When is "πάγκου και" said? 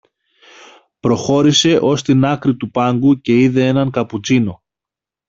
2.71-3.39